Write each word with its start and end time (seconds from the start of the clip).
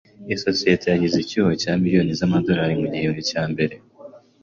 Isosiyete 0.35 0.85
yagize 0.89 1.15
icyuho 1.19 1.51
cya 1.61 1.73
miliyoni 1.81 2.11
z'amadolari 2.19 2.73
mu 2.81 2.87
gihembwe 2.93 3.21
cya 3.29 3.41
mbere. 3.51 3.75